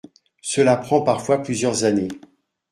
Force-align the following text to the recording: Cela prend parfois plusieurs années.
Cela 0.41 0.77
prend 0.77 1.03
parfois 1.03 1.43
plusieurs 1.43 1.83
années. 1.83 2.07